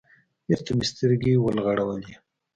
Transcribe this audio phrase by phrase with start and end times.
[0.47, 2.13] بېرته مې سترگې وغړولې.